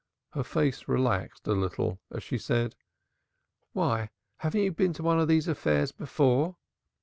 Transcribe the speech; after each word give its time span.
Her 0.31 0.43
face 0.43 0.87
relaxed 0.87 1.45
a 1.47 1.51
little 1.53 1.99
as 2.11 2.23
she 2.23 2.39
said: 2.39 2.73
"Why, 3.73 4.09
haven't 4.37 4.61
you 4.61 4.71
been 4.71 4.93
to 4.93 5.03
one 5.03 5.19
of 5.19 5.27
these 5.27 5.47
affairs 5.47 5.91
before?" 5.91 6.57